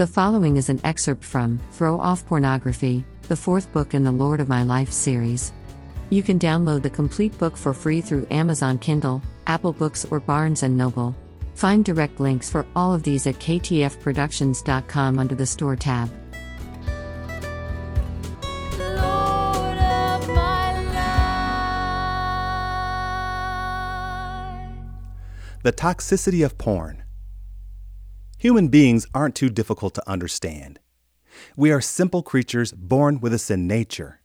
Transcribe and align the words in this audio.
The 0.00 0.06
following 0.06 0.56
is 0.56 0.70
an 0.70 0.80
excerpt 0.82 1.22
from 1.22 1.60
Throw 1.72 2.00
Off 2.00 2.24
Pornography, 2.24 3.04
the 3.28 3.36
fourth 3.36 3.70
book 3.70 3.92
in 3.92 4.02
the 4.02 4.10
Lord 4.10 4.40
of 4.40 4.48
My 4.48 4.62
Life 4.62 4.90
series. 4.90 5.52
You 6.08 6.22
can 6.22 6.38
download 6.38 6.80
the 6.80 6.88
complete 6.88 7.36
book 7.36 7.54
for 7.54 7.74
free 7.74 8.00
through 8.00 8.26
Amazon 8.30 8.78
Kindle, 8.78 9.20
Apple 9.46 9.74
Books, 9.74 10.06
or 10.10 10.18
Barnes 10.18 10.62
& 10.62 10.64
Noble. 10.70 11.14
Find 11.54 11.84
direct 11.84 12.18
links 12.18 12.48
for 12.48 12.64
all 12.74 12.94
of 12.94 13.02
these 13.02 13.26
at 13.26 13.34
ktfproductions.com 13.34 15.18
under 15.18 15.34
the 15.34 15.44
Store 15.44 15.76
tab. 15.76 16.10
Lord 18.78 19.76
of 19.76 20.28
my 20.28 20.82
life. 24.64 25.62
The 25.62 25.72
toxicity 25.74 26.42
of 26.42 26.56
porn. 26.56 27.02
Human 28.40 28.68
beings 28.68 29.06
aren't 29.12 29.34
too 29.34 29.50
difficult 29.50 29.92
to 29.92 30.10
understand. 30.10 30.80
We 31.56 31.70
are 31.72 31.82
simple 31.82 32.22
creatures 32.22 32.72
born 32.72 33.20
with 33.20 33.34
a 33.34 33.38
sin 33.38 33.66
nature. 33.66 34.22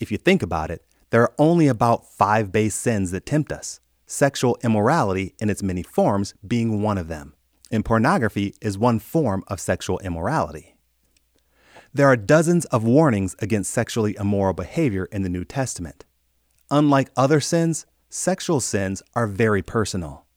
If 0.00 0.12
you 0.12 0.16
think 0.16 0.44
about 0.44 0.70
it, 0.70 0.86
there 1.10 1.22
are 1.22 1.34
only 1.38 1.66
about 1.66 2.08
five 2.08 2.52
base 2.52 2.76
sins 2.76 3.10
that 3.10 3.26
tempt 3.26 3.50
us, 3.50 3.80
sexual 4.06 4.56
immorality 4.62 5.34
in 5.40 5.50
its 5.50 5.60
many 5.60 5.82
forms 5.82 6.34
being 6.46 6.82
one 6.82 6.98
of 6.98 7.08
them. 7.08 7.34
And 7.68 7.84
pornography 7.84 8.54
is 8.62 8.78
one 8.78 9.00
form 9.00 9.42
of 9.48 9.58
sexual 9.58 9.98
immorality. 10.04 10.76
There 11.92 12.06
are 12.06 12.16
dozens 12.16 12.64
of 12.66 12.84
warnings 12.84 13.34
against 13.40 13.72
sexually 13.72 14.14
immoral 14.20 14.54
behavior 14.54 15.06
in 15.06 15.22
the 15.22 15.28
New 15.28 15.44
Testament. 15.44 16.04
Unlike 16.70 17.10
other 17.16 17.40
sins, 17.40 17.86
sexual 18.08 18.60
sins 18.60 19.02
are 19.16 19.26
very 19.26 19.62
personal. 19.62 20.27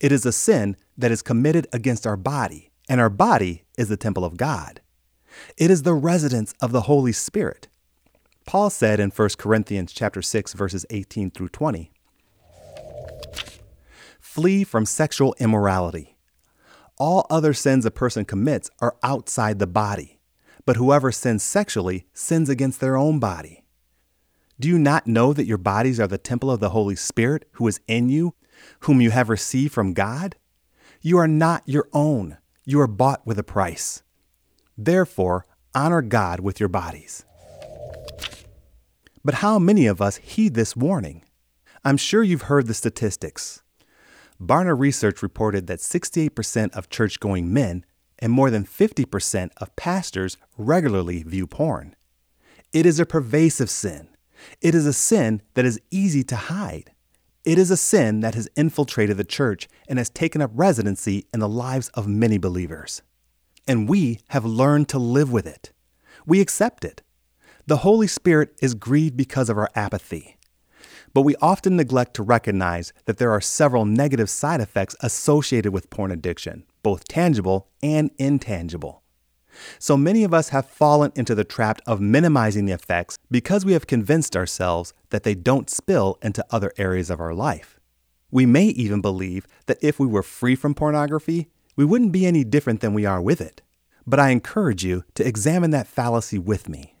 It 0.00 0.12
is 0.12 0.26
a 0.26 0.32
sin 0.32 0.76
that 0.96 1.10
is 1.12 1.22
committed 1.22 1.66
against 1.72 2.06
our 2.06 2.16
body, 2.16 2.70
and 2.88 3.00
our 3.00 3.10
body 3.10 3.64
is 3.76 3.88
the 3.88 3.96
temple 3.96 4.24
of 4.24 4.36
God. 4.36 4.80
It 5.56 5.70
is 5.70 5.82
the 5.82 5.94
residence 5.94 6.54
of 6.60 6.72
the 6.72 6.82
Holy 6.82 7.12
Spirit. 7.12 7.68
Paul 8.46 8.70
said 8.70 8.98
in 8.98 9.10
1 9.10 9.28
Corinthians 9.38 9.92
chapter 9.92 10.22
6 10.22 10.54
verses 10.54 10.86
18 10.90 11.30
through 11.30 11.50
20, 11.50 11.90
Flee 14.18 14.64
from 14.64 14.86
sexual 14.86 15.34
immorality. 15.38 16.16
All 16.96 17.26
other 17.30 17.54
sins 17.54 17.84
a 17.86 17.90
person 17.90 18.24
commits 18.24 18.70
are 18.80 18.96
outside 19.02 19.58
the 19.58 19.66
body, 19.66 20.18
but 20.64 20.76
whoever 20.76 21.12
sins 21.12 21.42
sexually 21.42 22.06
sins 22.12 22.48
against 22.48 22.80
their 22.80 22.96
own 22.96 23.18
body. 23.18 23.64
Do 24.60 24.68
you 24.68 24.78
not 24.78 25.06
know 25.06 25.32
that 25.32 25.46
your 25.46 25.58
bodies 25.58 26.00
are 26.00 26.08
the 26.08 26.18
temple 26.18 26.50
of 26.50 26.58
the 26.58 26.70
Holy 26.70 26.96
Spirit 26.96 27.48
who 27.52 27.68
is 27.68 27.80
in 27.86 28.08
you, 28.08 28.34
whom 28.80 29.00
you 29.00 29.10
have 29.10 29.28
received 29.28 29.72
from 29.72 29.94
God? 29.94 30.36
You 31.00 31.18
are 31.18 31.28
not 31.28 31.62
your 31.66 31.88
own. 31.92 32.38
You 32.64 32.80
are 32.80 32.86
bought 32.86 33.26
with 33.26 33.38
a 33.38 33.42
price. 33.42 34.02
Therefore, 34.76 35.46
honor 35.74 36.02
God 36.02 36.40
with 36.40 36.60
your 36.60 36.68
bodies. 36.68 37.24
But 39.24 39.34
how 39.34 39.58
many 39.58 39.86
of 39.86 40.00
us 40.00 40.16
heed 40.16 40.54
this 40.54 40.76
warning? 40.76 41.22
I'm 41.84 41.96
sure 41.96 42.22
you've 42.22 42.42
heard 42.42 42.66
the 42.66 42.74
statistics. 42.74 43.62
Barna 44.40 44.78
Research 44.78 45.22
reported 45.22 45.66
that 45.66 45.80
68% 45.80 46.74
of 46.76 46.90
church 46.90 47.20
going 47.20 47.52
men 47.52 47.84
and 48.18 48.32
more 48.32 48.50
than 48.50 48.64
50% 48.64 49.50
of 49.56 49.74
pastors 49.76 50.36
regularly 50.56 51.22
view 51.22 51.46
porn. 51.46 51.94
It 52.72 52.86
is 52.86 53.00
a 53.00 53.06
pervasive 53.06 53.70
sin. 53.70 54.08
It 54.60 54.74
is 54.74 54.86
a 54.86 54.92
sin 54.92 55.42
that 55.54 55.64
is 55.64 55.80
easy 55.90 56.22
to 56.24 56.36
hide. 56.36 56.92
It 57.48 57.56
is 57.56 57.70
a 57.70 57.78
sin 57.78 58.20
that 58.20 58.34
has 58.34 58.46
infiltrated 58.56 59.16
the 59.16 59.24
church 59.24 59.68
and 59.88 59.98
has 59.98 60.10
taken 60.10 60.42
up 60.42 60.50
residency 60.52 61.24
in 61.32 61.40
the 61.40 61.48
lives 61.48 61.88
of 61.94 62.06
many 62.06 62.36
believers. 62.36 63.00
And 63.66 63.88
we 63.88 64.20
have 64.28 64.44
learned 64.44 64.90
to 64.90 64.98
live 64.98 65.32
with 65.32 65.46
it. 65.46 65.72
We 66.26 66.42
accept 66.42 66.84
it. 66.84 67.00
The 67.66 67.78
Holy 67.78 68.06
Spirit 68.06 68.54
is 68.60 68.74
grieved 68.74 69.16
because 69.16 69.48
of 69.48 69.56
our 69.56 69.70
apathy. 69.74 70.36
But 71.14 71.22
we 71.22 71.36
often 71.40 71.74
neglect 71.74 72.12
to 72.16 72.22
recognize 72.22 72.92
that 73.06 73.16
there 73.16 73.30
are 73.30 73.40
several 73.40 73.86
negative 73.86 74.28
side 74.28 74.60
effects 74.60 74.94
associated 75.00 75.72
with 75.72 75.88
porn 75.88 76.10
addiction, 76.10 76.66
both 76.82 77.08
tangible 77.08 77.70
and 77.82 78.10
intangible. 78.18 79.02
So 79.78 79.96
many 79.96 80.24
of 80.24 80.34
us 80.34 80.50
have 80.50 80.66
fallen 80.66 81.12
into 81.14 81.34
the 81.34 81.44
trap 81.44 81.80
of 81.86 82.00
minimizing 82.00 82.66
the 82.66 82.72
effects 82.72 83.18
because 83.30 83.64
we 83.64 83.72
have 83.72 83.86
convinced 83.86 84.36
ourselves 84.36 84.92
that 85.10 85.22
they 85.22 85.34
don't 85.34 85.70
spill 85.70 86.18
into 86.22 86.44
other 86.50 86.72
areas 86.76 87.10
of 87.10 87.20
our 87.20 87.34
life. 87.34 87.78
We 88.30 88.46
may 88.46 88.66
even 88.66 89.00
believe 89.00 89.46
that 89.66 89.78
if 89.82 89.98
we 89.98 90.06
were 90.06 90.22
free 90.22 90.54
from 90.54 90.74
pornography, 90.74 91.48
we 91.76 91.84
wouldn't 91.84 92.12
be 92.12 92.26
any 92.26 92.44
different 92.44 92.80
than 92.80 92.92
we 92.92 93.06
are 93.06 93.22
with 93.22 93.40
it. 93.40 93.62
But 94.06 94.20
I 94.20 94.30
encourage 94.30 94.84
you 94.84 95.04
to 95.14 95.26
examine 95.26 95.70
that 95.70 95.86
fallacy 95.86 96.38
with 96.38 96.68
me. 96.68 96.94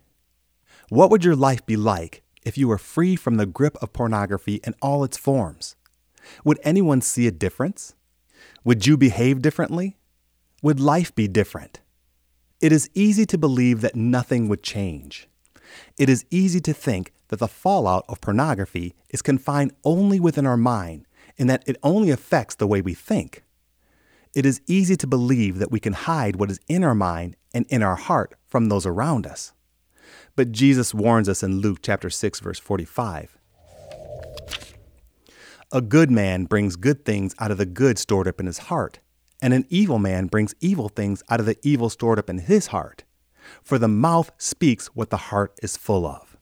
What 0.88 1.10
would 1.10 1.24
your 1.24 1.36
life 1.36 1.64
be 1.66 1.76
like 1.76 2.22
if 2.44 2.56
you 2.56 2.68
were 2.68 2.78
free 2.78 3.16
from 3.16 3.36
the 3.36 3.46
grip 3.46 3.76
of 3.82 3.92
pornography 3.92 4.60
in 4.64 4.74
all 4.80 5.04
its 5.04 5.18
forms? 5.18 5.76
Would 6.44 6.60
anyone 6.62 7.00
see 7.00 7.26
a 7.26 7.30
difference? 7.30 7.94
Would 8.64 8.86
you 8.86 8.96
behave 8.96 9.42
differently? 9.42 9.96
Would 10.62 10.80
life 10.80 11.14
be 11.14 11.28
different? 11.28 11.80
It 12.60 12.72
is 12.72 12.90
easy 12.92 13.24
to 13.26 13.38
believe 13.38 13.82
that 13.82 13.94
nothing 13.94 14.48
would 14.48 14.64
change. 14.64 15.28
It 15.96 16.08
is 16.08 16.24
easy 16.30 16.60
to 16.62 16.72
think 16.72 17.12
that 17.28 17.38
the 17.38 17.46
fallout 17.46 18.04
of 18.08 18.20
pornography 18.20 18.94
is 19.10 19.22
confined 19.22 19.72
only 19.84 20.18
within 20.18 20.44
our 20.44 20.56
mind 20.56 21.06
and 21.38 21.48
that 21.48 21.62
it 21.68 21.76
only 21.84 22.10
affects 22.10 22.56
the 22.56 22.66
way 22.66 22.80
we 22.80 22.94
think. 22.94 23.44
It 24.34 24.44
is 24.44 24.60
easy 24.66 24.96
to 24.96 25.06
believe 25.06 25.58
that 25.58 25.70
we 25.70 25.78
can 25.78 25.92
hide 25.92 26.36
what 26.36 26.50
is 26.50 26.58
in 26.66 26.82
our 26.82 26.96
mind 26.96 27.36
and 27.54 27.64
in 27.68 27.82
our 27.82 27.96
heart 27.96 28.34
from 28.48 28.66
those 28.66 28.86
around 28.86 29.24
us. 29.24 29.52
But 30.34 30.50
Jesus 30.50 30.92
warns 30.92 31.28
us 31.28 31.44
in 31.44 31.60
Luke 31.60 31.78
chapter 31.80 32.10
6 32.10 32.40
verse 32.40 32.58
45. 32.58 33.38
A 35.70 35.80
good 35.80 36.10
man 36.10 36.46
brings 36.46 36.74
good 36.76 37.04
things 37.04 37.34
out 37.38 37.52
of 37.52 37.58
the 37.58 37.66
good 37.66 37.98
stored 37.98 38.26
up 38.26 38.40
in 38.40 38.46
his 38.46 38.58
heart, 38.58 38.98
and 39.40 39.54
an 39.54 39.66
evil 39.68 39.98
man 39.98 40.26
brings 40.26 40.54
evil 40.60 40.88
things 40.88 41.22
out 41.28 41.40
of 41.40 41.46
the 41.46 41.58
evil 41.62 41.90
stored 41.90 42.18
up 42.18 42.30
in 42.30 42.38
his 42.38 42.68
heart. 42.68 43.04
For 43.62 43.78
the 43.78 43.88
mouth 43.88 44.30
speaks 44.38 44.88
what 44.88 45.10
the 45.10 45.16
heart 45.16 45.54
is 45.62 45.76
full 45.76 46.06
of. 46.06 46.36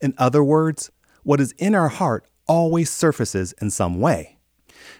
In 0.00 0.14
other 0.18 0.42
words, 0.42 0.90
what 1.22 1.40
is 1.40 1.52
in 1.58 1.74
our 1.74 1.88
heart 1.88 2.26
always 2.46 2.90
surfaces 2.90 3.52
in 3.60 3.70
some 3.70 4.00
way. 4.00 4.38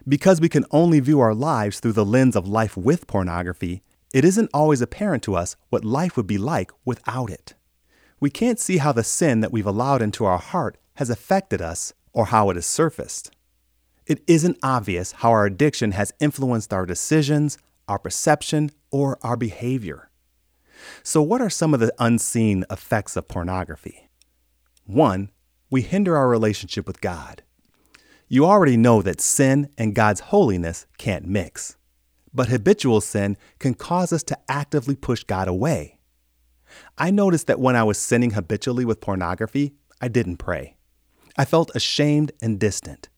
Because 0.06 0.40
we 0.40 0.48
can 0.48 0.64
only 0.70 1.00
view 1.00 1.20
our 1.20 1.34
lives 1.34 1.80
through 1.80 1.92
the 1.92 2.04
lens 2.04 2.36
of 2.36 2.48
life 2.48 2.76
with 2.76 3.06
pornography, 3.06 3.82
it 4.14 4.24
isn't 4.24 4.50
always 4.52 4.80
apparent 4.80 5.22
to 5.24 5.34
us 5.34 5.56
what 5.70 5.84
life 5.84 6.16
would 6.16 6.26
be 6.26 6.38
like 6.38 6.70
without 6.84 7.30
it. 7.30 7.54
We 8.20 8.30
can't 8.30 8.60
see 8.60 8.78
how 8.78 8.92
the 8.92 9.02
sin 9.02 9.40
that 9.40 9.52
we've 9.52 9.66
allowed 9.66 10.02
into 10.02 10.24
our 10.24 10.38
heart 10.38 10.78
has 10.94 11.10
affected 11.10 11.60
us 11.60 11.92
or 12.12 12.26
how 12.26 12.50
it 12.50 12.56
has 12.56 12.66
surfaced. 12.66 13.32
It 14.06 14.22
isn't 14.26 14.58
obvious 14.62 15.12
how 15.12 15.30
our 15.30 15.46
addiction 15.46 15.92
has 15.92 16.12
influenced 16.20 16.72
our 16.72 16.86
decisions, 16.86 17.58
our 17.88 17.98
perception, 17.98 18.70
or 18.90 19.18
our 19.22 19.36
behavior. 19.36 20.10
So, 21.02 21.22
what 21.22 21.40
are 21.40 21.50
some 21.50 21.74
of 21.74 21.80
the 21.80 21.94
unseen 21.98 22.64
effects 22.70 23.16
of 23.16 23.28
pornography? 23.28 24.08
One, 24.84 25.30
we 25.70 25.82
hinder 25.82 26.16
our 26.16 26.28
relationship 26.28 26.86
with 26.86 27.00
God. 27.00 27.42
You 28.28 28.46
already 28.46 28.76
know 28.76 29.02
that 29.02 29.20
sin 29.20 29.68
and 29.78 29.94
God's 29.94 30.20
holiness 30.20 30.86
can't 30.98 31.26
mix. 31.26 31.76
But 32.34 32.48
habitual 32.48 33.00
sin 33.00 33.36
can 33.58 33.74
cause 33.74 34.12
us 34.12 34.22
to 34.24 34.38
actively 34.48 34.96
push 34.96 35.22
God 35.22 35.48
away. 35.48 35.98
I 36.96 37.10
noticed 37.10 37.46
that 37.46 37.60
when 37.60 37.76
I 37.76 37.84
was 37.84 37.98
sinning 37.98 38.30
habitually 38.30 38.84
with 38.84 39.00
pornography, 39.00 39.74
I 40.00 40.08
didn't 40.08 40.38
pray. 40.38 40.76
I 41.36 41.44
felt 41.44 41.70
ashamed 41.74 42.32
and 42.40 42.58
distant. 42.58 43.08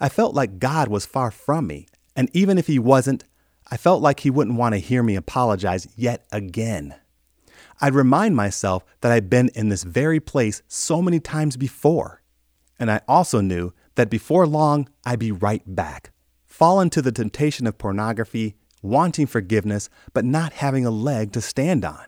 I 0.00 0.08
felt 0.08 0.34
like 0.34 0.58
God 0.58 0.88
was 0.88 1.06
far 1.06 1.30
from 1.30 1.66
me, 1.66 1.86
and 2.14 2.30
even 2.32 2.58
if 2.58 2.66
He 2.66 2.78
wasn't, 2.78 3.24
I 3.70 3.76
felt 3.76 4.02
like 4.02 4.20
He 4.20 4.30
wouldn't 4.30 4.58
want 4.58 4.74
to 4.74 4.78
hear 4.78 5.02
me 5.02 5.16
apologize 5.16 5.88
yet 5.96 6.26
again. 6.32 6.94
I'd 7.80 7.94
remind 7.94 8.36
myself 8.36 8.84
that 9.00 9.12
I'd 9.12 9.28
been 9.28 9.50
in 9.54 9.68
this 9.68 9.82
very 9.82 10.20
place 10.20 10.62
so 10.66 11.02
many 11.02 11.20
times 11.20 11.56
before. 11.56 12.22
And 12.78 12.90
I 12.90 13.00
also 13.06 13.40
knew 13.40 13.72
that 13.96 14.10
before 14.10 14.46
long, 14.46 14.88
I'd 15.04 15.18
be 15.18 15.32
right 15.32 15.62
back, 15.66 16.12
fallen 16.44 16.90
to 16.90 17.02
the 17.02 17.12
temptation 17.12 17.66
of 17.66 17.78
pornography, 17.78 18.56
wanting 18.82 19.26
forgiveness, 19.26 19.88
but 20.12 20.24
not 20.24 20.54
having 20.54 20.86
a 20.86 20.90
leg 20.90 21.32
to 21.32 21.40
stand 21.40 21.84
on. 21.84 22.04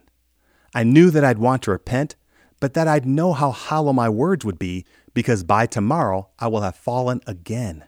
I 0.74 0.84
knew 0.84 1.10
that 1.10 1.24
I'd 1.24 1.38
want 1.38 1.62
to 1.62 1.70
repent, 1.70 2.16
but 2.60 2.74
that 2.74 2.88
I'd 2.88 3.06
know 3.06 3.32
how 3.32 3.50
hollow 3.50 3.92
my 3.92 4.08
words 4.08 4.44
would 4.44 4.58
be 4.58 4.84
because 5.18 5.42
by 5.42 5.66
tomorrow 5.66 6.28
I 6.38 6.46
will 6.46 6.60
have 6.60 6.76
fallen 6.76 7.20
again. 7.26 7.84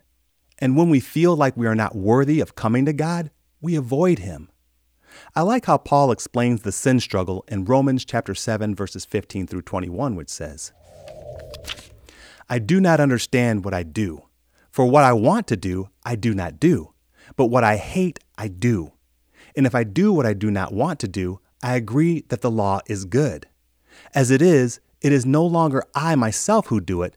And 0.58 0.76
when 0.76 0.90
we 0.90 0.98
feel 0.98 1.36
like 1.36 1.56
we 1.56 1.68
are 1.68 1.76
not 1.76 1.94
worthy 1.94 2.40
of 2.40 2.56
coming 2.56 2.84
to 2.86 2.92
God, 2.92 3.30
we 3.60 3.76
avoid 3.76 4.18
Him. 4.18 4.50
I 5.36 5.42
like 5.42 5.66
how 5.66 5.78
Paul 5.78 6.10
explains 6.10 6.62
the 6.62 6.72
sin 6.72 6.98
struggle 6.98 7.44
in 7.46 7.66
Romans 7.66 8.04
chapter 8.04 8.34
7 8.34 8.74
verses 8.74 9.04
15 9.04 9.46
through 9.46 9.62
21 9.62 10.16
which 10.16 10.28
says, 10.28 10.72
I 12.48 12.58
do 12.58 12.80
not 12.80 12.98
understand 12.98 13.64
what 13.64 13.74
I 13.74 13.84
do, 13.84 14.24
for 14.68 14.84
what 14.84 15.04
I 15.04 15.12
want 15.12 15.46
to 15.46 15.56
do 15.56 15.88
I 16.04 16.16
do 16.16 16.34
not 16.34 16.58
do, 16.58 16.94
but 17.36 17.46
what 17.46 17.62
I 17.62 17.76
hate 17.76 18.18
I 18.36 18.48
do. 18.48 18.94
And 19.54 19.68
if 19.68 19.74
I 19.76 19.84
do 19.84 20.12
what 20.12 20.26
I 20.26 20.32
do 20.32 20.50
not 20.50 20.72
want 20.74 20.98
to 20.98 21.06
do, 21.06 21.38
I 21.62 21.76
agree 21.76 22.24
that 22.26 22.40
the 22.40 22.50
law 22.50 22.80
is 22.86 23.04
good. 23.04 23.46
As 24.16 24.32
it 24.32 24.42
is, 24.42 24.80
it 25.00 25.12
is 25.12 25.24
no 25.24 25.46
longer 25.46 25.84
I 25.94 26.14
myself 26.14 26.66
who 26.66 26.80
do 26.80 27.02
it, 27.02 27.16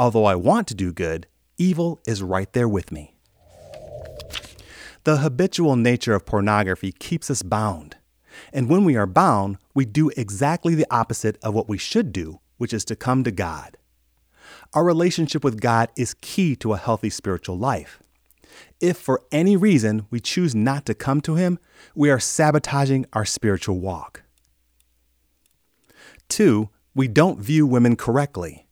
Although 0.00 0.24
I 0.24 0.34
want 0.34 0.66
to 0.68 0.74
do 0.74 0.94
good, 0.94 1.26
evil 1.58 2.00
is 2.06 2.22
right 2.22 2.50
there 2.54 2.66
with 2.66 2.90
me. 2.90 3.18
The 5.04 5.18
habitual 5.18 5.76
nature 5.76 6.14
of 6.14 6.24
pornography 6.24 6.90
keeps 6.90 7.30
us 7.30 7.42
bound. 7.42 7.98
And 8.50 8.70
when 8.70 8.86
we 8.86 8.96
are 8.96 9.06
bound, 9.06 9.58
we 9.74 9.84
do 9.84 10.10
exactly 10.16 10.74
the 10.74 10.86
opposite 10.90 11.36
of 11.42 11.52
what 11.52 11.68
we 11.68 11.76
should 11.76 12.14
do, 12.14 12.40
which 12.56 12.72
is 12.72 12.86
to 12.86 12.96
come 12.96 13.24
to 13.24 13.30
God. 13.30 13.76
Our 14.72 14.84
relationship 14.84 15.44
with 15.44 15.60
God 15.60 15.90
is 15.98 16.14
key 16.22 16.56
to 16.56 16.72
a 16.72 16.78
healthy 16.78 17.10
spiritual 17.10 17.58
life. 17.58 18.02
If 18.80 18.96
for 18.96 19.20
any 19.30 19.54
reason 19.54 20.06
we 20.08 20.18
choose 20.18 20.54
not 20.54 20.86
to 20.86 20.94
come 20.94 21.20
to 21.20 21.34
Him, 21.34 21.58
we 21.94 22.08
are 22.08 22.18
sabotaging 22.18 23.04
our 23.12 23.26
spiritual 23.26 23.78
walk. 23.78 24.22
Two, 26.30 26.70
we 26.94 27.06
don't 27.06 27.38
view 27.38 27.66
women 27.66 27.96
correctly. 27.96 28.66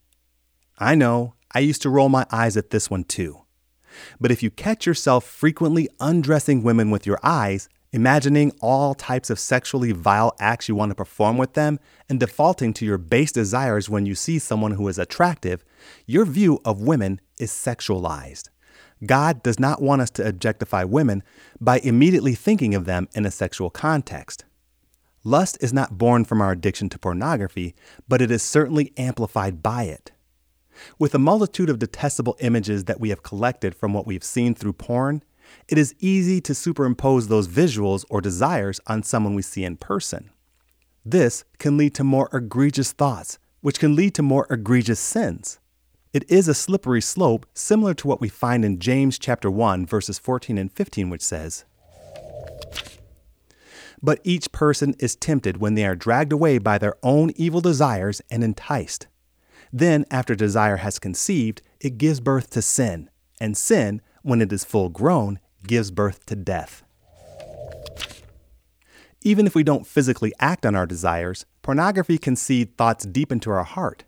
I 0.79 0.95
know, 0.95 1.35
I 1.53 1.59
used 1.59 1.83
to 1.83 1.91
roll 1.91 2.09
my 2.09 2.25
eyes 2.31 2.57
at 2.57 2.71
this 2.71 2.89
one 2.89 3.05
too. 3.05 3.43
But 4.21 4.31
if 4.31 4.43
you 4.43 4.51
catch 4.51 4.87
yourself 4.87 5.25
frequently 5.25 5.89
undressing 5.99 6.63
women 6.63 6.91
with 6.91 7.05
your 7.05 7.19
eyes, 7.23 7.69
imagining 7.91 8.53
all 8.61 8.95
types 8.95 9.31
of 9.31 9.41
sexually 9.41 9.93
vile 9.93 10.37
acts 10.39 10.69
you 10.69 10.75
want 10.75 10.91
to 10.91 10.95
perform 10.95 11.37
with 11.37 11.55
them, 11.55 11.81
and 12.09 12.21
defaulting 12.21 12.73
to 12.75 12.85
your 12.85 12.99
base 12.99 13.33
desires 13.33 13.89
when 13.89 14.07
you 14.07 14.15
see 14.15 14.39
someone 14.39 14.73
who 14.73 14.87
is 14.89 14.99
attractive, 14.99 15.65
your 16.07 16.25
view 16.25 16.61
of 16.65 16.83
women 16.83 17.21
is 17.39 17.51
sexualized. 17.51 18.51
God 19.05 19.43
does 19.43 19.59
not 19.59 19.81
want 19.81 20.03
us 20.03 20.11
to 20.11 20.27
objectify 20.27 20.85
women 20.85 21.23
by 21.61 21.79
immediately 21.79 22.35
thinking 22.35 22.75
of 22.75 22.85
them 22.85 23.09
in 23.15 23.25
a 23.25 23.31
sexual 23.31 23.71
context. 23.71 24.45
Lust 25.25 25.59
is 25.61 25.73
not 25.73 25.99
born 25.99 26.25
from 26.25 26.41
our 26.41 26.53
addiction 26.53 26.89
to 26.91 26.99
pornography, 26.99 27.75
but 28.09 28.23
it 28.23 28.31
is 28.31 28.43
certainly 28.43 28.93
amplified 28.97 29.63
by 29.63 29.85
it. 29.85 30.13
With 30.99 31.15
a 31.15 31.19
multitude 31.19 31.71
of 31.71 31.79
detestable 31.79 32.37
images 32.41 32.85
that 32.85 33.01
we 33.01 33.11
have 33.11 33.23
collected 33.23 33.75
from 33.75 33.93
what 33.93 34.07
we've 34.07 34.25
seen 34.25 34.55
through 34.55 34.75
porn, 34.75 35.23
it 35.69 35.79
is 35.79 35.95
easy 35.99 36.41
to 36.43 36.55
superimpose 36.55 37.29
those 37.29 37.49
visuals 37.49 38.05
or 38.11 38.21
desires 38.21 38.81
on 38.87 39.03
someone 39.03 39.35
we 39.35 39.43
see 39.43 39.65
in 39.65 39.77
person. 39.77 40.31
This 41.05 41.45
can 41.59 41.77
lead 41.77 41.95
to 41.95 42.05
more 42.05 42.29
egregious 42.33 42.93
thoughts, 42.93 43.39
which 43.61 43.79
can 43.79 43.97
lead 43.97 44.15
to 44.15 44.23
more 44.23 44.47
egregious 44.51 45.01
sins. 45.01 45.59
It 46.13 46.25
is 46.31 46.49
a 46.49 46.55
slippery 46.55 47.01
slope 47.01 47.47
similar 47.55 47.95
to 47.95 48.09
what 48.09 48.21
we 48.21 48.29
find 48.29 48.65
in 48.65 48.79
James 48.79 49.19
chapter 49.19 49.51
1 49.51 49.87
verses 49.87 50.19
14 50.19 50.57
and 50.59 50.73
15 50.73 51.11
which 51.11 51.23
says, 51.23 51.65
But 54.03 54.21
each 54.25 54.53
person 54.53 54.95
is 54.99 55.17
tempted 55.17 55.59
when 55.59 55.75
they 55.75 55.85
are 55.85 55.97
dragged 55.97 56.33
away 56.33 56.59
by 56.59 56.79
their 56.79 56.97
own 57.03 57.31
evil 57.37 57.61
desires 57.61 58.23
and 58.31 58.43
enticed. 58.43 59.07
Then 59.73 60.05
after 60.11 60.35
desire 60.35 60.77
has 60.77 60.99
conceived, 60.99 61.63
it 61.81 61.99
gives 61.99 62.21
birth 62.21 62.51
to 62.51 62.63
sin, 62.63 63.11
and 63.41 63.57
sin, 63.57 64.03
when 64.23 64.41
it 64.41 64.53
is 64.53 64.65
full 64.65 64.89
grown, 64.89 65.39
gives 65.67 65.91
birth 65.91 66.27
to 66.27 66.37
death. 66.37 66.83
Even 69.23 69.47
if 69.47 69.55
we 69.55 69.63
don't 69.63 69.87
physically 69.87 70.33
act 70.39 70.65
on 70.65 70.75
our 70.75 70.87
desires, 70.87 71.45
pornography 71.63 72.19
can 72.19 72.37
seed 72.37 72.77
thoughts 72.77 73.05
deep 73.05 73.33
into 73.33 73.51
our 73.51 73.65
heart. 73.65 74.05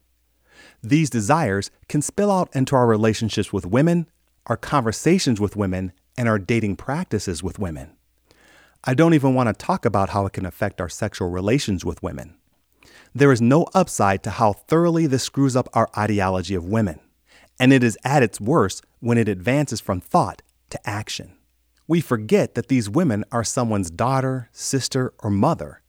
These 0.83 1.11
desires 1.11 1.71
can 1.89 2.01
spill 2.01 2.31
out 2.31 2.49
into 2.55 2.77
our 2.77 2.87
relationships 2.87 3.53
with 3.53 3.67
women, 3.67 4.09
our 4.47 4.57
conversations 4.57 5.41
with 5.41 5.57
women, 5.57 5.93
and 6.17 6.29
our 6.29 6.39
dating 6.39 6.77
practices 6.77 7.43
with 7.43 7.59
women. 7.59 7.97
I 8.85 8.95
don't 8.95 9.15
even 9.15 9.35
want 9.35 9.49
to 9.49 9.53
talk 9.53 9.85
about 9.85 10.11
how 10.11 10.25
it 10.27 10.33
can 10.33 10.47
affect 10.47 10.81
our 10.81 10.89
sexual 10.89 11.29
relations 11.29 11.85
with 11.85 12.03
women. 12.03 12.37
There 13.15 13.33
is 13.33 13.41
no 13.41 13.67
upside 13.75 14.23
to 14.23 14.31
how 14.31 14.53
thoroughly 14.53 15.07
this 15.07 15.25
screws 15.25 15.57
up 15.57 15.69
our 15.73 15.91
ideology 15.99 16.55
of 16.55 16.65
women, 16.65 17.01
and 17.59 17.73
it 17.73 17.83
is 17.83 17.99
at 18.05 18.23
its 18.23 18.41
worst 18.41 18.85
when 19.01 19.19
it 19.19 19.29
advances 19.29 19.81
from 19.81 20.01
thought 20.01 20.43
to 20.71 20.89
action. 20.89 21.37
We 21.89 22.01
forget 22.01 22.55
that 22.55 22.69
these 22.69 22.89
women 22.89 23.25
are 23.33 23.43
someone's 23.43 23.91
daughter, 23.91 24.49
sister, 24.53 25.13
or 25.19 25.31
mother, 25.31 25.83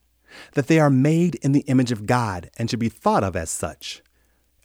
that 0.53 0.65
they 0.65 0.79
are 0.79 0.89
made 0.89 1.35
in 1.35 1.51
the 1.51 1.63
image 1.67 1.91
of 1.91 2.07
God 2.07 2.49
and 2.57 2.69
should 2.69 2.79
be 2.79 2.89
thought 2.89 3.23
of 3.23 3.35
as 3.35 3.51
such. 3.51 4.01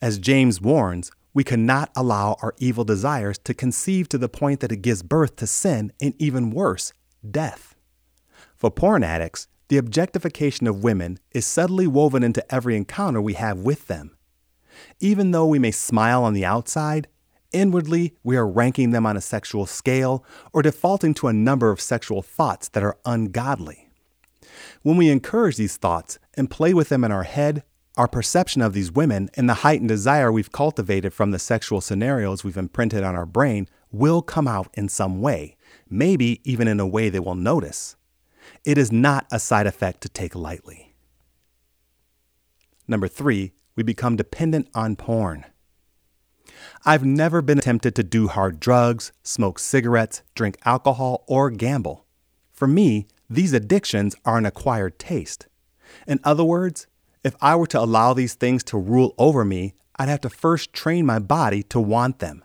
As 0.00 0.18
James 0.18 0.60
warns, 0.60 1.10
we 1.34 1.44
cannot 1.44 1.90
allow 1.94 2.38
our 2.40 2.54
evil 2.56 2.84
desires 2.84 3.36
to 3.40 3.52
conceive 3.52 4.08
to 4.08 4.16
the 4.16 4.30
point 4.30 4.60
that 4.60 4.72
it 4.72 4.80
gives 4.80 5.02
birth 5.02 5.36
to 5.36 5.46
sin 5.46 5.92
and 6.00 6.14
even 6.18 6.50
worse, 6.50 6.94
death. 7.30 7.74
For 8.56 8.70
porn 8.70 9.04
addicts, 9.04 9.46
the 9.68 9.78
objectification 9.78 10.66
of 10.66 10.84
women 10.84 11.18
is 11.32 11.46
subtly 11.46 11.86
woven 11.86 12.22
into 12.22 12.54
every 12.54 12.76
encounter 12.76 13.20
we 13.20 13.34
have 13.34 13.58
with 13.58 13.86
them. 13.86 14.16
Even 15.00 15.30
though 15.30 15.46
we 15.46 15.58
may 15.58 15.70
smile 15.70 16.22
on 16.22 16.34
the 16.34 16.44
outside, 16.44 17.08
inwardly 17.52 18.14
we 18.22 18.36
are 18.36 18.46
ranking 18.46 18.90
them 18.90 19.06
on 19.06 19.16
a 19.16 19.20
sexual 19.20 19.66
scale 19.66 20.24
or 20.52 20.62
defaulting 20.62 21.14
to 21.14 21.28
a 21.28 21.32
number 21.32 21.70
of 21.70 21.80
sexual 21.80 22.22
thoughts 22.22 22.68
that 22.68 22.82
are 22.82 22.98
ungodly. 23.04 23.88
When 24.82 24.96
we 24.96 25.08
encourage 25.08 25.56
these 25.56 25.76
thoughts 25.76 26.18
and 26.34 26.50
play 26.50 26.72
with 26.72 26.88
them 26.88 27.02
in 27.02 27.10
our 27.10 27.24
head, 27.24 27.64
our 27.96 28.06
perception 28.06 28.60
of 28.60 28.74
these 28.74 28.92
women 28.92 29.30
and 29.34 29.48
the 29.48 29.54
heightened 29.54 29.88
desire 29.88 30.30
we've 30.30 30.52
cultivated 30.52 31.14
from 31.14 31.30
the 31.30 31.38
sexual 31.38 31.80
scenarios 31.80 32.44
we've 32.44 32.56
imprinted 32.56 33.02
on 33.02 33.16
our 33.16 33.26
brain 33.26 33.68
will 33.90 34.20
come 34.20 34.46
out 34.46 34.68
in 34.74 34.88
some 34.88 35.20
way, 35.20 35.56
maybe 35.88 36.40
even 36.44 36.68
in 36.68 36.78
a 36.78 36.86
way 36.86 37.08
they 37.08 37.20
will 37.20 37.34
notice. 37.34 37.96
It 38.64 38.78
is 38.78 38.92
not 38.92 39.26
a 39.30 39.38
side 39.38 39.66
effect 39.66 40.00
to 40.02 40.08
take 40.08 40.34
lightly. 40.34 40.94
Number 42.88 43.08
three, 43.08 43.52
we 43.74 43.82
become 43.82 44.16
dependent 44.16 44.68
on 44.74 44.96
porn. 44.96 45.44
I've 46.84 47.04
never 47.04 47.42
been 47.42 47.58
tempted 47.58 47.94
to 47.96 48.02
do 48.02 48.28
hard 48.28 48.60
drugs, 48.60 49.12
smoke 49.22 49.58
cigarettes, 49.58 50.22
drink 50.34 50.56
alcohol, 50.64 51.24
or 51.26 51.50
gamble. 51.50 52.06
For 52.52 52.66
me, 52.68 53.08
these 53.28 53.52
addictions 53.52 54.14
are 54.24 54.38
an 54.38 54.46
acquired 54.46 54.98
taste. 54.98 55.48
In 56.06 56.20
other 56.24 56.44
words, 56.44 56.86
if 57.24 57.34
I 57.40 57.56
were 57.56 57.66
to 57.68 57.80
allow 57.80 58.14
these 58.14 58.34
things 58.34 58.62
to 58.64 58.78
rule 58.78 59.14
over 59.18 59.44
me, 59.44 59.74
I'd 59.96 60.08
have 60.08 60.20
to 60.22 60.30
first 60.30 60.72
train 60.72 61.04
my 61.06 61.18
body 61.18 61.62
to 61.64 61.80
want 61.80 62.20
them. 62.20 62.44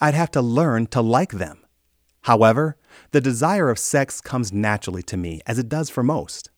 I'd 0.00 0.14
have 0.14 0.30
to 0.32 0.42
learn 0.42 0.86
to 0.88 1.00
like 1.00 1.32
them. 1.32 1.64
However, 2.22 2.76
the 3.10 3.20
desire 3.20 3.70
of 3.70 3.78
sex 3.78 4.20
comes 4.20 4.52
naturally 4.52 5.02
to 5.04 5.16
me, 5.16 5.40
as 5.46 5.58
it 5.58 5.68
does 5.68 5.90
for 5.90 6.02
most. 6.02 6.50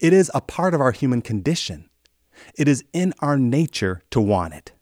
It 0.00 0.12
is 0.12 0.30
a 0.34 0.40
part 0.40 0.74
of 0.74 0.80
our 0.80 0.92
human 0.92 1.22
condition. 1.22 1.88
It 2.56 2.68
is 2.68 2.84
in 2.92 3.14
our 3.20 3.36
nature 3.36 4.02
to 4.10 4.20
want 4.20 4.54
it. 4.54 4.72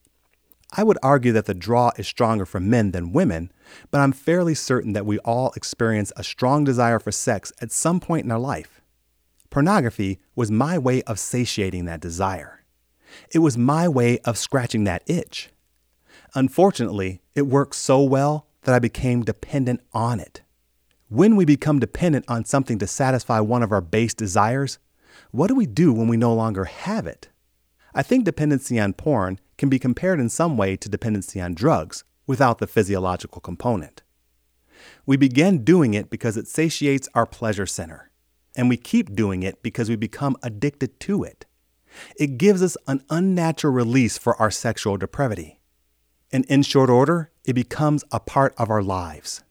I 0.73 0.83
would 0.83 0.99
argue 1.03 1.33
that 1.33 1.47
the 1.47 1.55
draw 1.55 1.93
is 1.97 2.07
stronger 2.07 2.45
for 2.45 2.61
men 2.61 2.91
than 2.91 3.13
women, 3.13 3.53
but 3.91 4.01
I'm 4.01 4.13
fairly 4.13 4.55
certain 4.55 4.93
that 4.95 5.07
we 5.07 5.19
all 5.21 5.53
experience 5.57 6.13
a 6.17 6.25
strong 6.25 6.65
desire 6.65 6.99
for 6.99 7.13
sex 7.13 7.53
at 7.61 7.73
some 7.73 8.01
point 8.01 8.25
in 8.25 8.33
our 8.33 8.39
life. 8.39 8.81
Pornography 9.49 10.19
was 10.35 10.51
my 10.51 10.77
way 10.77 11.03
of 11.03 11.19
satiating 11.19 11.85
that 11.87 12.01
desire. 12.01 12.65
It 13.33 13.39
was 13.39 13.57
my 13.57 13.89
way 13.89 14.19
of 14.19 14.37
scratching 14.37 14.85
that 14.85 15.03
itch. 15.07 15.51
Unfortunately, 16.35 17.23
it 17.35 17.47
worked 17.47 17.77
so 17.77 18.03
well 18.03 18.47
that 18.65 18.75
I 18.75 18.79
became 18.79 19.23
dependent 19.23 19.81
on 19.95 20.21
it. 20.21 20.43
When 21.09 21.37
we 21.37 21.45
become 21.45 21.79
dependent 21.79 22.25
on 22.27 22.45
something 22.45 22.81
to 22.81 22.87
satisfy 22.89 23.39
one 23.39 23.63
of 23.63 23.71
our 23.71 23.81
base 23.81 24.13
desires, 24.13 24.81
what 25.31 25.47
do 25.47 25.55
we 25.55 25.65
do 25.65 25.93
when 25.93 26.09
we 26.09 26.17
no 26.17 26.35
longer 26.35 26.65
have 26.65 27.07
it? 27.07 27.29
I 27.95 28.03
think 28.03 28.25
dependency 28.25 28.81
on 28.81 28.93
porn 28.93 29.39
can 29.57 29.69
be 29.69 29.79
compared 29.79 30.19
in 30.19 30.29
some 30.29 30.57
way 30.57 30.77
to 30.77 30.89
dependency 30.89 31.41
on 31.41 31.55
drugs 31.55 32.03
without 32.27 32.59
the 32.59 32.67
physiological 32.67 33.41
component. 33.41 34.03
We 35.07 35.17
begin 35.17 35.63
doing 35.63 35.95
it 35.95 36.11
because 36.11 36.37
it 36.37 36.49
satiates 36.49 37.09
our 37.15 37.25
pleasure 37.25 37.67
center, 37.67 38.11
and 38.57 38.69
we 38.69 38.77
keep 38.77 39.15
doing 39.15 39.45
it 39.45 39.63
because 39.63 39.89
we 39.89 39.95
become 39.95 40.37
addicted 40.43 40.99
to 41.01 41.23
it. 41.23 41.47
It 42.19 42.37
gives 42.37 42.65
us 42.65 42.77
an 42.89 43.05
unnatural 43.11 43.73
release 43.73 44.19
for 44.19 44.35
our 44.43 44.51
sexual 44.51 44.97
depravity. 44.97 45.61
And 46.33 46.45
in 46.47 46.65
short 46.65 46.91
order, 46.91 47.31
it 47.45 47.53
becomes 47.53 48.03
a 48.11 48.19
part 48.19 48.55
of 48.59 48.71
our 48.71 48.83
lives. 48.83 49.45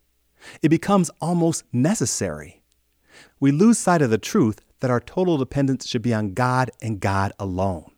It 0.62 0.70
becomes 0.70 1.12
almost 1.22 1.64
necessary. 1.72 2.64
We 3.40 3.52
lose 3.52 3.78
sight 3.78 4.02
of 4.02 4.10
the 4.10 4.18
truth 4.18 4.62
that 4.80 4.92
our 4.92 5.00
total 5.00 5.38
dependence 5.38 5.88
should 5.88 6.02
be 6.02 6.14
on 6.14 6.34
God 6.34 6.72
and 6.82 7.00
God 7.00 7.34
alone. 7.40 7.92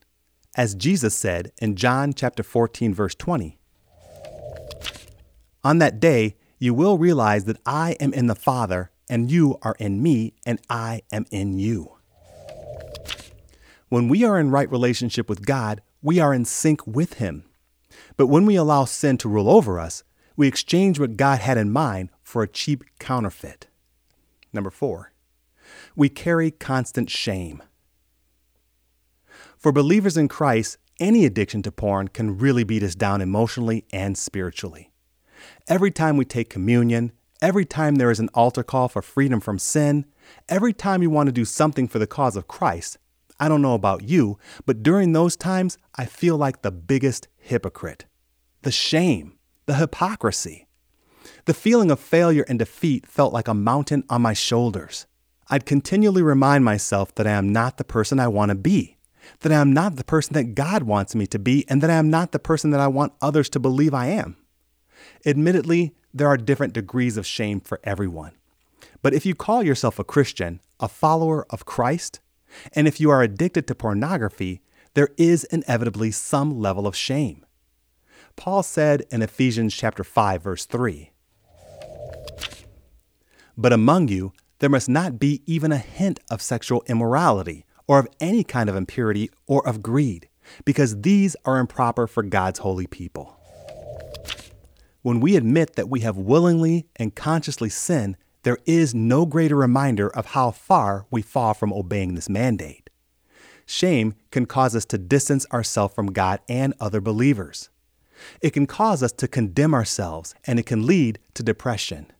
As 0.56 0.76
Jesus 0.76 1.16
said 1.16 1.52
in 1.60 1.76
John 1.76 2.14
chapter 2.14 2.44
14 2.44 2.94
verse 2.94 3.16
20, 3.16 3.58
On 5.64 5.78
that 5.80 6.00
day 6.00 6.36
you 6.60 6.74
will 6.74 6.98
realize 6.98 7.46
that 7.46 7.60
I 7.66 7.92
am 8.00 8.14
in 8.14 8.28
the 8.28 8.36
Father 8.36 8.92
and 9.10 9.32
you 9.32 9.58
are 9.62 9.76
in 9.80 10.02
me 10.02 10.34
and 10.46 10.60
I 10.70 11.02
am 11.12 11.26
in 11.32 11.60
you. 11.60 11.94
When 13.90 14.10
we 14.10 14.24
are 14.24 14.40
in 14.40 14.52
right 14.52 14.70
relationship 14.70 15.30
with 15.30 15.46
God, 15.46 15.82
we 16.02 16.20
are 16.20 16.34
in 16.34 16.46
sync 16.46 16.86
with 16.86 17.16
him. 17.16 17.46
But 18.18 18.28
when 18.28 18.46
we 18.46 18.56
allow 18.56 18.86
sin 18.86 19.18
to 19.20 19.30
rule 19.30 19.50
over 19.50 19.80
us, 19.80 20.04
we 20.36 20.48
exchange 20.48 21.00
what 21.00 21.18
God 21.18 21.40
had 21.40 21.58
in 21.58 21.72
mind 21.72 22.10
for 22.28 22.44
a 22.44 22.48
cheap 22.48 22.84
counterfeit. 23.00 23.68
Number 24.52 24.70
four, 24.70 25.14
we 25.96 26.10
carry 26.10 26.52
constant 26.52 27.10
shame. 27.10 27.64
For 29.58 29.72
believers 29.72 30.18
in 30.18 30.28
Christ, 30.28 30.78
any 31.00 31.24
addiction 31.24 31.62
to 31.62 31.72
porn 31.72 32.10
can 32.10 32.38
really 32.38 32.66
beat 32.66 32.84
us 32.84 32.96
down 32.96 33.22
emotionally 33.22 33.86
and 33.94 34.18
spiritually. 34.18 34.92
Every 35.70 35.90
time 35.90 36.18
we 36.18 36.26
take 36.26 36.50
communion, 36.50 37.14
every 37.42 37.64
time 37.64 37.96
there 37.96 38.12
is 38.12 38.20
an 38.20 38.30
altar 38.34 38.62
call 38.62 38.90
for 38.90 39.02
freedom 39.02 39.40
from 39.40 39.58
sin, 39.58 40.06
every 40.50 40.74
time 40.74 41.02
you 41.02 41.10
want 41.10 41.28
to 41.28 41.32
do 41.32 41.46
something 41.46 41.88
for 41.88 41.98
the 41.98 42.08
cause 42.08 42.36
of 42.36 42.50
Christ, 42.50 42.98
I 43.40 43.48
don't 43.48 43.62
know 43.62 43.74
about 43.74 44.04
you, 44.04 44.38
but 44.66 44.84
during 44.84 45.14
those 45.14 45.38
times, 45.38 45.78
I 45.96 46.04
feel 46.04 46.36
like 46.36 46.62
the 46.62 46.72
biggest 46.72 47.30
hypocrite. 47.38 48.04
The 48.64 48.72
shame, 48.72 49.38
the 49.66 49.76
hypocrisy. 49.76 50.67
The 51.46 51.54
feeling 51.54 51.92
of 51.92 52.00
failure 52.00 52.46
and 52.48 52.60
defeat 52.60 53.08
felt 53.08 53.34
like 53.34 53.48
a 53.48 53.54
mountain 53.54 54.04
on 54.10 54.22
my 54.22 54.34
shoulders. 54.34 55.06
I'd 55.50 55.66
continually 55.66 56.22
remind 56.22 56.66
myself 56.66 57.16
that 57.16 57.28
I 57.28 57.32
am 57.32 57.52
not 57.52 57.78
the 57.78 57.84
person 57.84 58.20
I 58.20 58.28
want 58.28 58.50
to 58.50 58.56
be, 58.56 58.98
that 59.40 59.52
I 59.52 59.56
am 59.56 59.74
not 59.74 59.96
the 59.96 60.04
person 60.04 60.34
that 60.34 60.56
God 60.56 60.84
wants 60.84 61.16
me 61.16 61.26
to 61.28 61.40
be, 61.40 61.66
and 61.70 61.82
that 61.82 61.90
I 61.90 61.96
am 61.96 62.10
not 62.10 62.32
the 62.32 62.40
person 62.40 62.72
that 62.72 62.80
I 62.80 62.88
want 62.88 63.14
others 63.22 63.50
to 63.52 63.60
believe 63.60 63.94
I 63.94 64.08
am. 64.08 64.38
Admittedly, 65.26 65.96
there 66.14 66.28
are 66.28 66.38
different 66.38 66.74
degrees 66.74 67.18
of 67.18 67.26
shame 67.26 67.62
for 67.62 67.80
everyone. 67.84 68.34
But 69.02 69.14
if 69.14 69.26
you 69.26 69.36
call 69.36 69.64
yourself 69.64 70.00
a 70.00 70.04
Christian, 70.04 70.60
a 70.80 70.88
follower 70.88 71.46
of 71.50 71.66
Christ, 71.66 72.20
and 72.74 72.88
if 72.88 73.00
you 73.00 73.10
are 73.10 73.22
addicted 73.22 73.68
to 73.68 73.76
pornography, 73.76 74.62
there 74.96 75.10
is 75.18 75.44
inevitably 75.46 76.12
some 76.12 76.60
level 76.60 76.88
of 76.88 76.96
shame. 76.96 77.46
Paul 78.36 78.64
said 78.64 79.04
in 79.12 79.22
Ephesians 79.22 79.74
chapter 79.76 80.04
5 80.04 80.44
verse 80.44 80.66
3, 80.66 81.12
But 83.58 83.74
among 83.74 84.08
you 84.08 84.34
there 84.60 84.70
must 84.70 84.88
not 84.88 85.20
be 85.20 85.42
even 85.46 85.72
a 85.72 85.78
hint 85.78 86.20
of 86.30 86.42
sexual 86.42 86.84
immorality 86.88 87.66
or 87.88 88.00
of 88.00 88.08
any 88.20 88.44
kind 88.44 88.70
of 88.70 88.76
impurity 88.76 89.30
or 89.48 89.68
of 89.68 89.82
greed, 89.82 90.30
because 90.66 91.02
these 91.02 91.36
are 91.46 91.58
improper 91.58 92.06
for 92.06 92.24
God's 92.24 92.60
holy 92.60 92.88
people. 92.88 93.40
When 95.02 95.20
we 95.20 95.36
admit 95.36 95.76
that 95.76 95.90
we 95.90 96.02
have 96.02 96.18
willingly 96.18 96.88
and 96.98 97.16
consciously 97.16 97.70
sinned, 97.70 98.18
there 98.44 98.58
is 98.66 98.94
no 98.94 99.26
greater 99.26 99.56
reminder 99.56 100.10
of 100.10 100.28
how 100.28 100.52
far 100.52 101.06
we 101.10 101.22
fall 101.22 101.54
from 101.54 101.74
obeying 101.74 102.16
this 102.16 102.30
mandate. 102.30 102.90
Shame 103.66 104.16
can 104.32 104.46
cause 104.46 104.76
us 104.76 104.86
to 104.86 104.98
distance 104.98 105.46
ourselves 105.52 105.94
from 105.94 106.14
God 106.14 106.40
and 106.48 106.74
other 106.80 107.02
believers. 107.02 107.70
It 108.42 108.52
can 108.52 108.66
cause 108.66 109.04
us 109.04 109.12
to 109.14 109.28
condemn 109.28 109.74
ourselves, 109.74 110.34
and 110.46 110.60
it 110.60 110.66
can 110.66 110.86
lead 110.86 111.20
to 111.36 111.44
depression. 111.44 112.12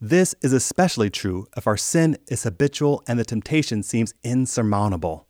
This 0.00 0.34
is 0.42 0.52
especially 0.52 1.10
true 1.10 1.46
if 1.56 1.66
our 1.66 1.76
sin 1.76 2.16
is 2.28 2.44
habitual 2.44 3.02
and 3.06 3.18
the 3.18 3.24
temptation 3.24 3.82
seems 3.82 4.14
insurmountable. 4.22 5.26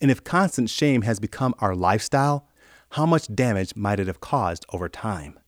And 0.00 0.10
if 0.10 0.24
constant 0.24 0.70
shame 0.70 1.02
has 1.02 1.20
become 1.20 1.54
our 1.58 1.74
lifestyle, 1.74 2.48
how 2.90 3.06
much 3.06 3.34
damage 3.34 3.76
might 3.76 4.00
it 4.00 4.06
have 4.06 4.20
caused 4.20 4.64
over 4.72 4.88
time? 4.88 5.38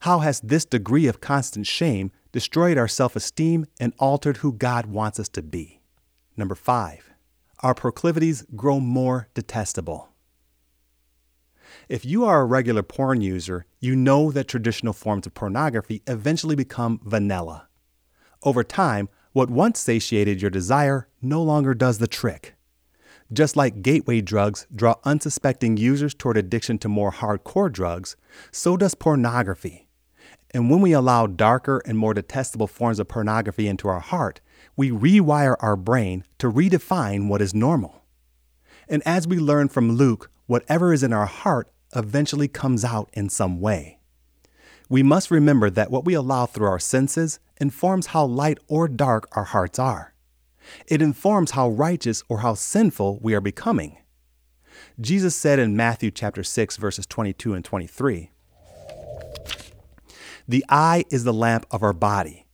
How 0.00 0.20
has 0.20 0.40
this 0.40 0.64
degree 0.64 1.06
of 1.06 1.20
constant 1.20 1.66
shame 1.66 2.12
destroyed 2.32 2.78
our 2.78 2.88
self 2.88 3.16
esteem 3.16 3.66
and 3.80 3.92
altered 3.98 4.38
who 4.38 4.52
God 4.52 4.86
wants 4.86 5.18
us 5.18 5.28
to 5.30 5.42
be? 5.42 5.80
Number 6.36 6.54
five, 6.54 7.10
our 7.60 7.74
proclivities 7.74 8.44
grow 8.54 8.78
more 8.78 9.28
detestable. 9.34 10.10
If 11.88 12.04
you 12.04 12.24
are 12.24 12.40
a 12.40 12.46
regular 12.46 12.82
porn 12.82 13.20
user, 13.20 13.66
you 13.80 13.96
know 13.96 14.30
that 14.32 14.48
traditional 14.48 14.92
forms 14.92 15.26
of 15.26 15.34
pornography 15.34 16.02
eventually 16.06 16.56
become 16.56 17.00
vanilla. 17.04 17.68
Over 18.42 18.64
time, 18.64 19.08
what 19.32 19.50
once 19.50 19.80
satiated 19.80 20.40
your 20.40 20.50
desire 20.50 21.08
no 21.20 21.42
longer 21.42 21.74
does 21.74 21.98
the 21.98 22.06
trick. 22.06 22.54
Just 23.32 23.56
like 23.56 23.82
gateway 23.82 24.20
drugs 24.20 24.66
draw 24.74 24.94
unsuspecting 25.04 25.76
users 25.76 26.14
toward 26.14 26.36
addiction 26.36 26.78
to 26.78 26.88
more 26.88 27.12
hardcore 27.12 27.72
drugs, 27.72 28.16
so 28.52 28.76
does 28.76 28.94
pornography. 28.94 29.88
And 30.52 30.70
when 30.70 30.80
we 30.80 30.92
allow 30.92 31.26
darker 31.26 31.82
and 31.84 31.98
more 31.98 32.14
detestable 32.14 32.68
forms 32.68 32.98
of 32.98 33.08
pornography 33.08 33.66
into 33.66 33.88
our 33.88 34.00
heart, 34.00 34.40
we 34.76 34.90
rewire 34.90 35.56
our 35.60 35.76
brain 35.76 36.24
to 36.38 36.50
redefine 36.50 37.28
what 37.28 37.42
is 37.42 37.52
normal. 37.52 38.04
And 38.88 39.02
as 39.04 39.26
we 39.26 39.38
learn 39.38 39.68
from 39.68 39.92
Luke, 39.92 40.30
whatever 40.46 40.92
is 40.92 41.02
in 41.02 41.12
our 41.12 41.26
heart 41.26 41.70
eventually 41.94 42.48
comes 42.48 42.84
out 42.84 43.10
in 43.12 43.28
some 43.28 43.60
way. 43.60 43.98
We 44.88 45.02
must 45.02 45.30
remember 45.30 45.68
that 45.70 45.90
what 45.90 46.04
we 46.04 46.14
allow 46.14 46.46
through 46.46 46.68
our 46.68 46.78
senses 46.78 47.40
informs 47.60 48.08
how 48.08 48.24
light 48.24 48.58
or 48.68 48.86
dark 48.86 49.28
our 49.32 49.44
hearts 49.44 49.78
are. 49.78 50.14
It 50.86 51.02
informs 51.02 51.52
how 51.52 51.70
righteous 51.70 52.22
or 52.28 52.40
how 52.40 52.54
sinful 52.54 53.18
we 53.20 53.34
are 53.34 53.40
becoming. 53.40 53.98
Jesus 55.00 55.34
said 55.34 55.58
in 55.58 55.76
Matthew 55.76 56.10
chapter 56.10 56.42
6 56.42 56.76
verses 56.76 57.06
22 57.06 57.54
and 57.54 57.64
23, 57.64 58.30
"The 60.46 60.64
eye 60.68 61.04
is 61.10 61.24
the 61.24 61.32
lamp 61.32 61.66
of 61.70 61.82
our 61.82 61.92
body. 61.92 62.46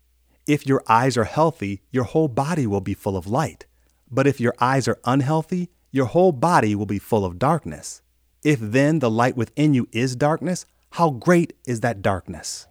If 0.46 0.66
your 0.66 0.82
eyes 0.88 1.16
are 1.16 1.24
healthy, 1.24 1.82
your 1.90 2.04
whole 2.04 2.28
body 2.28 2.66
will 2.66 2.80
be 2.80 2.94
full 2.94 3.16
of 3.16 3.26
light. 3.26 3.66
But 4.10 4.26
if 4.26 4.40
your 4.40 4.54
eyes 4.60 4.88
are 4.88 4.98
unhealthy, 5.04 5.70
your 5.92 6.06
whole 6.06 6.32
body 6.32 6.74
will 6.74 6.86
be 6.86 6.98
full 6.98 7.24
of 7.24 7.38
darkness. 7.38 8.02
If 8.42 8.58
then 8.60 8.98
the 8.98 9.10
light 9.10 9.36
within 9.36 9.74
you 9.74 9.86
is 9.92 10.16
darkness, 10.16 10.66
how 10.90 11.10
great 11.10 11.52
is 11.64 11.80
that 11.80 12.02
darkness?" 12.02 12.66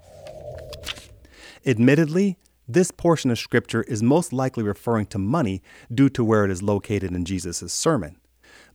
Admittedly, 1.65 2.37
this 2.67 2.91
portion 2.91 3.31
of 3.31 3.39
Scripture 3.39 3.83
is 3.83 4.01
most 4.01 4.33
likely 4.33 4.63
referring 4.63 5.05
to 5.07 5.17
money 5.17 5.61
due 5.93 6.09
to 6.09 6.23
where 6.23 6.43
it 6.43 6.51
is 6.51 6.63
located 6.63 7.11
in 7.11 7.23
Jesus' 7.23 7.71
sermon. 7.71 8.17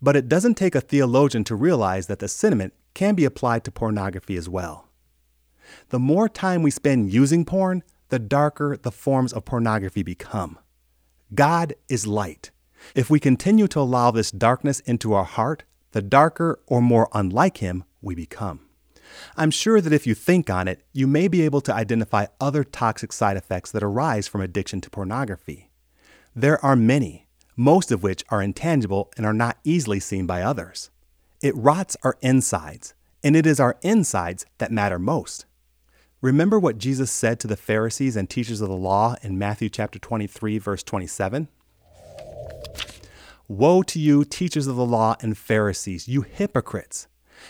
But 0.01 0.17
it 0.17 0.29
doesn't 0.29 0.57
take 0.57 0.75
a 0.75 0.81
theologian 0.81 1.45
to 1.45 1.57
realize 1.57 2.07
that 2.07 2.19
the 2.19 2.29
sentiment 2.29 2.75
can 2.95 3.15
be 3.15 3.25
applied 3.25 3.65
to 3.65 3.71
pornography 3.71 4.37
as 4.37 4.49
well. 4.49 4.89
The 5.89 5.99
more 5.99 6.29
time 6.29 6.63
we 6.63 6.71
spend 6.71 7.13
using 7.13 7.45
porn, 7.45 7.83
the 8.09 8.19
darker 8.19 8.77
the 8.77 8.93
forms 8.93 9.33
of 9.33 9.45
pornography 9.45 10.03
become. 10.03 10.59
God 11.35 11.75
is 11.89 12.07
light. 12.07 12.51
If 12.95 13.11
we 13.11 13.21
continue 13.21 13.69
to 13.69 13.81
allow 13.81 14.11
this 14.11 14.31
darkness 14.31 14.81
into 14.81 15.13
our 15.13 15.25
heart, 15.25 15.65
the 15.93 16.03
darker 16.03 16.61
or 16.67 16.81
more 16.81 17.09
unlike 17.13 17.59
Him 17.59 17.85
we 18.01 18.15
become. 18.15 18.61
I'm 19.37 19.51
sure 19.51 19.81
that 19.81 19.93
if 19.93 20.07
you 20.07 20.15
think 20.15 20.51
on 20.51 20.69
it, 20.69 20.85
you 20.93 21.07
may 21.07 21.29
be 21.29 21.43
able 21.43 21.61
to 21.63 21.75
identify 21.75 22.27
other 22.41 22.65
toxic 22.65 23.13
side 23.13 23.37
effects 23.37 23.71
that 23.71 23.83
arise 23.83 24.29
from 24.29 24.41
addiction 24.41 24.81
to 24.83 24.91
pornography. 24.91 25.71
There 26.35 26.63
are 26.65 26.77
many, 26.77 27.27
most 27.57 27.91
of 27.91 28.03
which 28.03 28.25
are 28.29 28.43
intangible 28.43 29.11
and 29.17 29.25
are 29.25 29.33
not 29.33 29.59
easily 29.65 30.01
seen 30.01 30.27
by 30.27 30.43
others. 30.43 30.91
It 31.43 31.57
rots 31.57 31.97
our 32.03 32.19
insides, 32.21 32.95
and 33.23 33.37
it 33.37 33.47
is 33.47 33.61
our 33.61 33.77
insides 33.83 34.45
that 34.59 34.73
matter 34.73 34.99
most. 34.99 35.47
Remember 36.21 36.59
what 36.59 36.79
Jesus 36.79 37.11
said 37.11 37.39
to 37.41 37.47
the 37.47 37.57
Pharisees 37.57 38.17
and 38.17 38.29
teachers 38.29 38.61
of 38.61 38.69
the 38.69 38.77
law 38.77 39.17
in 39.23 39.39
Matthew 39.39 39.69
chapter 39.69 39.99
23 39.99 40.59
verse 40.59 40.83
27? 40.83 41.49
Woe 43.49 43.85
to 43.85 44.01
you, 44.01 44.25
teachers 44.25 44.67
of 44.67 44.75
the 44.75 44.85
law 44.85 45.15
and 45.21 45.39
Pharisees, 45.39 46.09
you 46.09 46.23
hypocrites! 46.23 47.07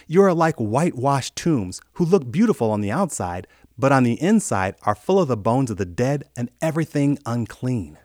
You 0.06 0.22
are 0.24 0.34
like 0.34 0.56
whitewashed 0.56 1.36
tombs 1.36 1.80
who 1.94 2.04
look 2.04 2.30
beautiful 2.30 2.70
on 2.70 2.82
the 2.82 2.90
outside, 2.90 3.46
but 3.78 3.92
on 3.92 4.02
the 4.02 4.20
inside 4.20 4.74
are 4.82 4.94
full 4.94 5.18
of 5.18 5.28
the 5.28 5.38
bones 5.38 5.70
of 5.70 5.78
the 5.78 5.86
dead 5.86 6.24
and 6.36 6.50
everything 6.60 7.18
unclean. 7.24 7.96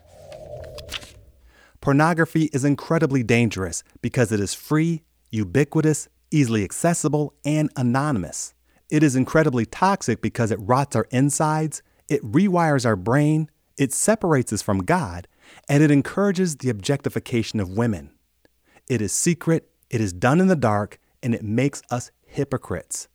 Pornography 1.81 2.49
is 2.53 2.63
incredibly 2.63 3.23
dangerous 3.23 3.83
because 4.01 4.31
it 4.31 4.39
is 4.39 4.53
free, 4.53 5.01
ubiquitous, 5.29 6.07
easily 6.29 6.63
accessible, 6.63 7.33
and 7.43 7.69
anonymous. 7.75 8.53
It 8.89 9.03
is 9.03 9.17
incredibly 9.17 9.65
toxic 9.65 10.21
because 10.21 10.51
it 10.51 10.59
rots 10.61 10.95
our 10.95 11.07
insides, 11.11 11.81
it 12.07 12.23
rewires 12.23 12.85
our 12.85 12.95
brain, 12.95 13.49
it 13.77 13.91
separates 13.91 14.53
us 14.53 14.61
from 14.61 14.85
God, 14.85 15.27
and 15.69 15.83
it 15.83 15.91
encourages 15.91 16.57
the 16.57 16.69
objectification 16.69 17.59
of 17.59 17.69
women. 17.69 18.11
It 18.87 19.01
is 19.01 19.11
secret, 19.11 19.69
it 19.89 20.01
is 20.01 20.13
done 20.13 20.39
in 20.39 20.47
the 20.47 20.55
dark, 20.55 20.99
and 21.23 21.33
it 21.33 21.43
makes 21.43 21.81
us 21.89 22.11
hypocrites. 22.25 23.07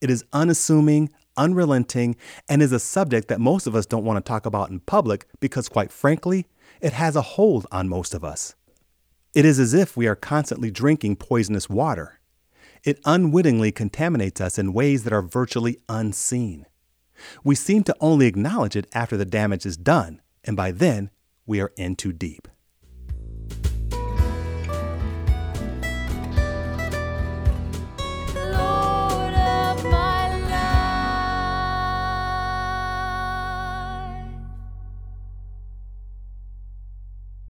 It 0.00 0.10
is 0.10 0.24
unassuming, 0.32 1.10
unrelenting, 1.36 2.16
and 2.48 2.62
is 2.62 2.72
a 2.72 2.78
subject 2.78 3.28
that 3.28 3.40
most 3.40 3.66
of 3.66 3.74
us 3.74 3.86
don't 3.86 4.04
want 4.04 4.24
to 4.24 4.28
talk 4.28 4.46
about 4.46 4.70
in 4.70 4.80
public 4.80 5.26
because, 5.40 5.68
quite 5.68 5.92
frankly, 5.92 6.46
It 6.80 6.94
has 6.94 7.14
a 7.16 7.22
hold 7.22 7.66
on 7.70 7.88
most 7.88 8.14
of 8.14 8.24
us. 8.24 8.54
It 9.34 9.44
is 9.44 9.60
as 9.60 9.74
if 9.74 9.96
we 9.96 10.06
are 10.06 10.16
constantly 10.16 10.70
drinking 10.70 11.16
poisonous 11.16 11.68
water. 11.68 12.20
It 12.84 13.00
unwittingly 13.04 13.72
contaminates 13.72 14.40
us 14.40 14.58
in 14.58 14.72
ways 14.72 15.04
that 15.04 15.12
are 15.12 15.22
virtually 15.22 15.78
unseen. 15.88 16.66
We 17.44 17.54
seem 17.54 17.84
to 17.84 17.96
only 18.00 18.26
acknowledge 18.26 18.76
it 18.76 18.88
after 18.94 19.16
the 19.16 19.26
damage 19.26 19.66
is 19.66 19.76
done, 19.76 20.22
and 20.42 20.56
by 20.56 20.70
then, 20.70 21.10
we 21.50 21.60
are 21.60 21.72
in 21.76 21.96
too 21.96 22.12
deep. 22.12 22.46